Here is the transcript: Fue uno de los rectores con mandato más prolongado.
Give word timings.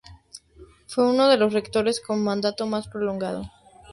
Fue 0.87 1.07
uno 1.07 1.27
de 1.27 1.37
los 1.37 1.53
rectores 1.53 2.01
con 2.01 2.23
mandato 2.23 2.65
más 2.65 2.87
prolongado. 2.87 3.45